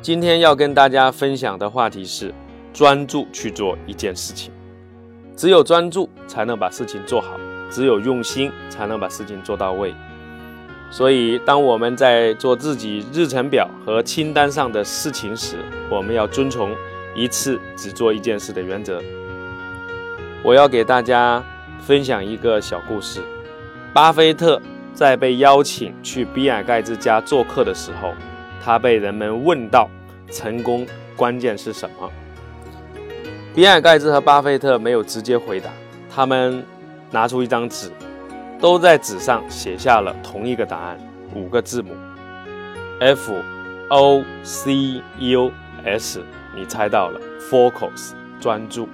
[0.00, 2.32] 今天要跟大家分享的话题是
[2.72, 4.52] 专注去做一件事情。
[5.36, 7.30] 只有专注才能把事情做好，
[7.68, 9.92] 只有用心才能把事情做到位。
[10.90, 15.56] 所以，当我们在做自己日程表和清单上的事情时，
[15.90, 16.74] 我们要遵从
[17.14, 19.02] 一次只做一件事的原则。
[20.44, 21.44] 我要给大家
[21.80, 23.20] 分享一个小故事：
[23.92, 24.62] 巴菲特
[24.94, 28.12] 在被邀请去比尔盖茨家做客的时候。
[28.64, 29.88] 他被人们问到
[30.30, 30.86] 成功
[31.16, 32.10] 关键是什么？
[33.54, 35.70] 比尔盖茨和巴菲特没有直接回答，
[36.14, 36.64] 他们
[37.10, 37.90] 拿出一张纸，
[38.60, 40.98] 都在纸上写下了同一个答案，
[41.34, 41.92] 五个字母
[43.00, 43.34] ：F
[43.88, 45.50] O C U
[45.84, 46.22] S。
[46.54, 48.88] 你猜到了，Focus，专注。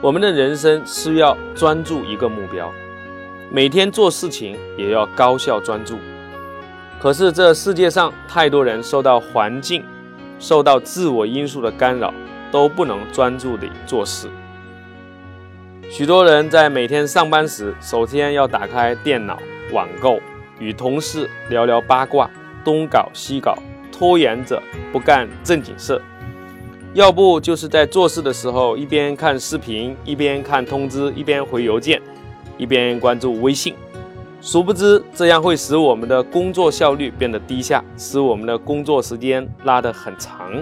[0.00, 2.72] 我们的人生是要专注一个目标，
[3.50, 5.98] 每天做事情也要高效专注。
[7.00, 9.84] 可是这世界上太多人受到环境、
[10.40, 12.12] 受到自我因素的干扰，
[12.50, 14.28] 都不能专注地做事。
[15.88, 19.38] 许多人在每天上班时，首先要打开电脑
[19.72, 20.18] 网购，
[20.58, 22.28] 与同事聊聊八卦，
[22.64, 23.56] 东搞西搞，
[23.92, 24.60] 拖延着
[24.92, 26.00] 不干正经事；
[26.94, 32.02] 要不就是在做事的时候，一边看视频，一边看通知，一边回邮件，
[32.58, 33.72] 一边关注微信。
[34.40, 40.52] 殊不知，这样会使我们的工作效率变得低下，使我们的工作时间拉得很长。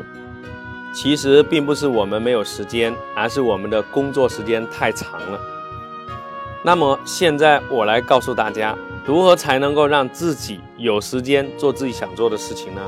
[0.94, 5.38] 其实并不是我们没有时间，而是我们的工作时间太长了。
[6.64, 12.80] 那么现在我来告诉大家，如何才能够让自己有时间做自己想做的事情呢？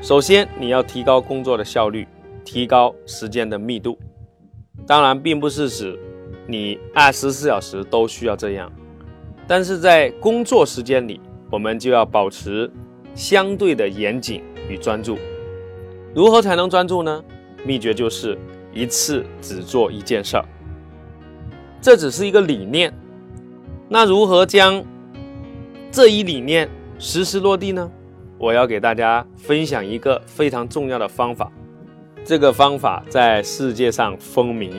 [0.00, 2.06] 首先，你要提高工作的效率，
[2.44, 3.98] 提高时间的密度。
[4.86, 5.98] 当然，并不是指
[6.46, 8.70] 你二十四小时都需要这样。
[9.46, 11.20] 但是在工作时间里，
[11.50, 12.70] 我们就要保持
[13.14, 15.18] 相对的严谨与专注。
[16.14, 17.22] 如何才能专注呢？
[17.64, 18.38] 秘诀就是
[18.72, 20.44] 一次只做一件事儿。
[21.80, 22.92] 这只是一个理念，
[23.88, 24.84] 那如何将
[25.90, 27.90] 这一理念实施落地呢？
[28.38, 31.52] 我要给大家分享一个非常重要的方法，
[32.24, 34.72] 这个方法在世界上风靡。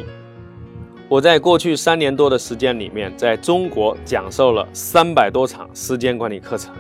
[1.14, 6.74] 我在过去三年多的时间里面，在中国讲授了三百多场时间管理课程，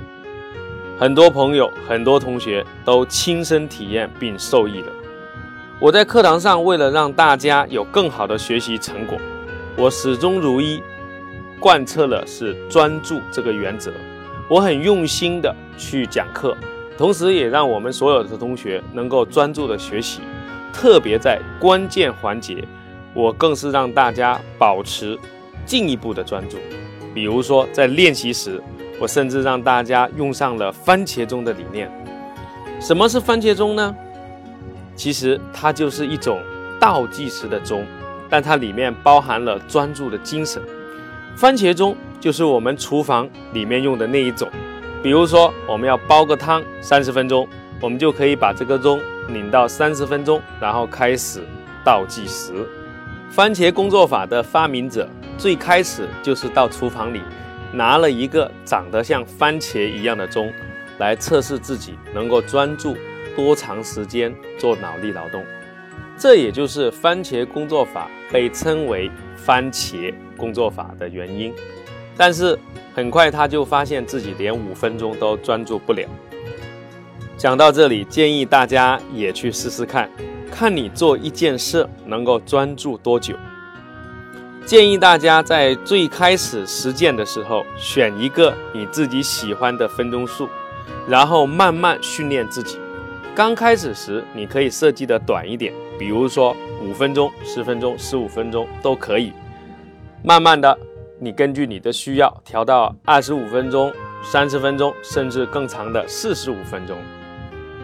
[0.97, 4.87] 很多朋友、很多同学都亲身体验并受益了。
[5.79, 9.19] 我在课堂上，为了让大家有更好的学习成果，
[9.77, 10.81] 我始终如一
[11.59, 13.91] 贯彻了是专注这个原则。
[14.49, 16.57] 我很用心的去讲课，
[16.97, 20.21] 同时也让我们所有的同学能够专注的学习，
[20.73, 22.67] 特别在关键环节。
[23.13, 25.17] 我更是让大家保持
[25.65, 26.57] 进一步的专注，
[27.13, 28.61] 比如说在练习时，
[28.99, 31.91] 我甚至让大家用上了番茄钟的理念。
[32.79, 33.95] 什么是番茄钟呢？
[34.95, 36.39] 其实它就是一种
[36.79, 37.85] 倒计时的钟，
[38.29, 40.61] 但它里面包含了专注的精神。
[41.35, 44.49] 番茄钟就是我们厨房里面用的那一种，
[45.01, 47.47] 比如说我们要煲个汤三十分钟，
[47.79, 51.41] 我们就可以把这个钟拧到三十分钟，然后开始
[51.83, 52.53] 倒计时。
[53.33, 57.19] 番茄工作法的发明者最开始就是到厨房里
[57.73, 60.53] 拿了一个长得像番茄一样的钟，
[60.99, 62.95] 来测试自己能够专注
[63.35, 65.43] 多长时间做脑力劳动。
[66.15, 71.51] 这也就是番茄工作法被称为番茄工作法的原因。
[72.15, 72.55] 但是
[72.93, 76.07] 很快他就发现自己连五分钟都专注不了。
[77.35, 80.07] 讲到这里，建议大家也去试试看。
[80.53, 83.35] 看你做一件事能够专注多久。
[84.63, 90.47] 建议大家在最开始实践的时候，选一个你自己喜欢的分钟数，
[91.07, 92.77] 然后慢慢训练自己。
[93.33, 99.33] 刚开始时，你可以设计的短一点，比如说五分钟、十分钟、十五分钟都可以。
[100.23, 100.77] 慢慢的，
[101.19, 103.91] 你根据你的需要调到二十五分钟、
[104.21, 106.95] 三十分钟，甚至更长的四十五分钟。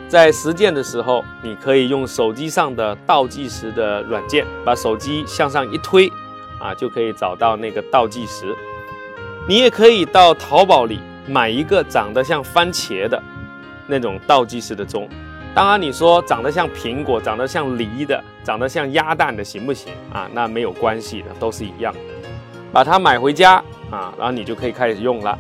[0.10, 6.12] 在实践的时候，你可以用手机上的倒计时的软件，把手机向上一推，
[6.60, 8.56] 啊，就可以找到那个倒计时。
[9.48, 13.22] 你也可以到淘宝里买一个长得像番茄的
[13.86, 15.08] 那种倒计时的钟，
[15.54, 20.28] 当然，你说长得像苹果、长得像梨的、长得像鸭蛋的行不行啊？
[20.34, 21.94] 那没有关系的，都是一样。
[22.72, 25.38] 把它买回家啊，然后你就可以开始用了。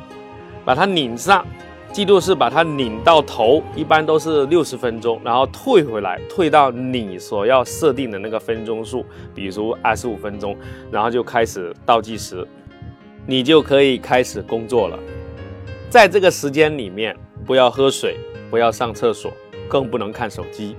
[0.63, 1.43] 把它拧上，
[1.91, 10.55] 记住是把它拧到头，一般都是六十分钟，然后退回来，退到你所要设定的那个分钟数，比如二十五分钟，
[10.91, 12.47] 然后就开始倒计时，
[13.25, 14.97] 你就可以开始工作了。
[15.89, 17.15] 在这个时间里面，
[17.45, 18.17] 不要喝水，
[18.49, 19.31] 不要上厕所。
[19.67, 20.75] 更不能看手机，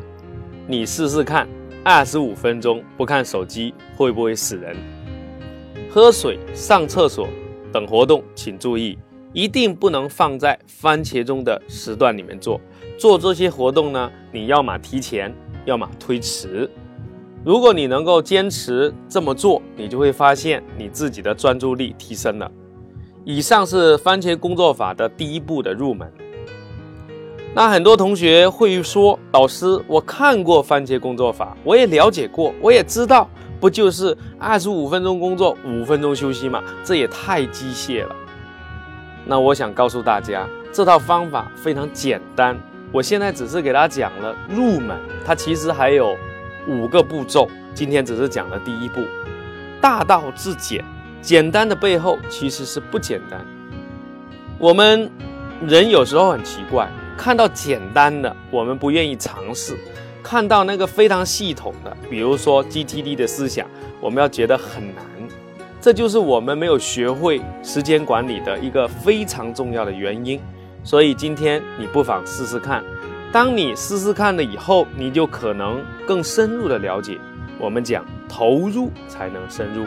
[0.66, 1.48] 你试试看，
[1.84, 4.76] 二十五分钟不看手机会不会死人？
[5.88, 7.28] 喝水、上厕所
[7.72, 8.98] 等活动，请注意，
[9.32, 12.60] 一定不能放在番茄钟的时段里面做。
[12.98, 15.34] 做这些活动呢，你要么提前，
[15.64, 16.68] 要么推迟。
[17.44, 22.50] 如果你能够坚持这么做，你就会发现你自己的专注力提升了。
[23.24, 26.10] 以上是番茄工作法的第一步的入门。
[27.54, 33.28] 那很多同学会说：“老师，我看过番茄工作法，我也了解过，我也知道，
[33.58, 36.62] 不就是二十五分钟工作，五分钟休息吗？
[36.84, 38.14] 这也太机械了。”
[39.26, 42.58] 那我想告诉大家，这套方法非常简单。
[42.92, 46.16] 我现在只是给大家讲了入门，它其实还有
[46.66, 49.00] 五个步骤，今天只是讲了第一步。
[49.80, 50.84] 大道至简，
[51.22, 53.44] 简单的背后其实是不简单。
[54.58, 55.10] 我们
[55.66, 56.88] 人有时候很奇怪。
[57.16, 59.74] 看到简单的，我们不愿意尝试；
[60.22, 63.68] 看到那个非常系统的，比如说 GTD 的思想，
[64.00, 65.04] 我们要觉得很难。
[65.80, 70.38] 这就是我们没有学会时间管理的一个非常重要的原因。
[70.84, 72.84] 所以今天你不妨试试看。
[73.32, 77.18] 当你试试看了以后，你就可能更深入的了解。
[77.58, 79.84] 我们讲投入才能深入，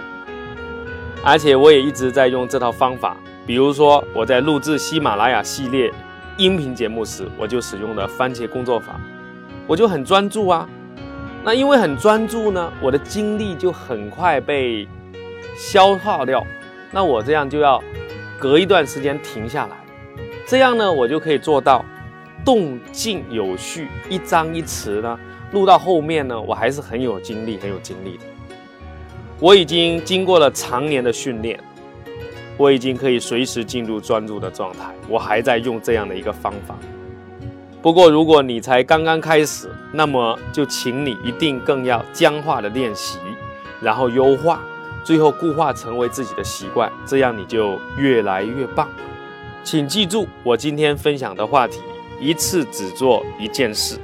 [1.24, 3.18] 而且我也一直在用这套方法。
[3.46, 5.92] 比如说我在录制喜马拉雅系列。
[6.36, 9.00] 音频节目时，我就使用了番茄工作法，
[9.68, 10.68] 我就很专注啊。
[11.44, 14.88] 那因为很专注呢，我的精力就很快被
[15.58, 16.46] 消耗掉。
[16.92, 17.84] 那我这样就要
[18.40, 19.76] 隔一段时间停下来，
[20.46, 21.84] 这样呢，我就可以做到
[22.46, 25.20] 动静有序，一张一词呢
[25.52, 28.24] 录到后面呢，我还是很有精力、很有精力的。
[29.40, 31.60] 我已经经过了常年的训练。
[32.56, 36.78] 我已经可以随时进入专注的状态，我还在用这样的一个方法。
[37.82, 43.18] 不过，如果你才刚刚开始，那么就请你一定更要僵化的练习，
[43.82, 44.62] 然后优化，
[45.04, 48.90] 最后固化成为自己的习惯，这样你就越来越棒。
[49.64, 51.82] 请记住我今天分享的话题：
[52.20, 53.98] 一次只做一件事，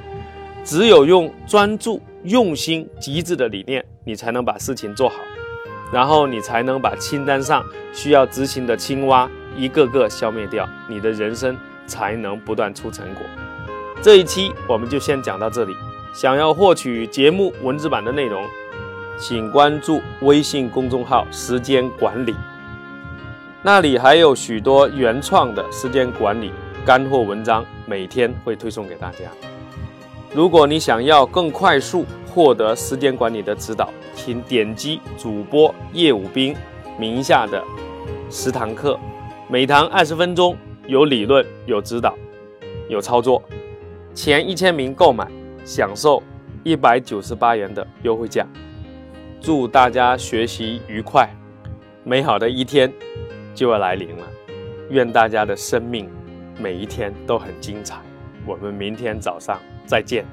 [0.64, 5.16] 只有用专注、用心、极致的理念，你才能把事情做好。
[5.92, 11.56] 然后你才能把清单上需要执行的青蛙一个个消灭掉，你的人生
[11.86, 13.22] 才能不断出成果。
[14.00, 15.74] 这一期我们就先讲到这里。
[16.12, 18.44] 想要获取节目文字版的内容，
[19.20, 22.34] 请关注微信公众号“时间管理”，
[23.62, 26.50] 那里还有许多原创的时间管理
[26.86, 29.18] 干货文章，每天会推送给大家。
[30.32, 36.56] 如果你想要更快速获得时间管理的指导，请点击主播叶武兵
[36.98, 37.62] 名下的
[38.30, 38.98] 十堂课，
[39.48, 40.56] 每堂二十分钟，
[40.86, 42.14] 有理论、有指导、
[42.88, 43.42] 有操作。
[44.14, 45.30] 前一千名购买，
[45.62, 46.22] 享受
[46.64, 48.46] 一百九十八元的优惠价。
[49.40, 51.26] 祝大家学习愉快，
[52.04, 52.92] 美好的一天
[53.54, 54.26] 就要来临了。
[54.90, 56.10] 愿大家的生命
[56.58, 57.98] 每一天都很精彩。
[58.46, 60.26] 我们明天早上再见。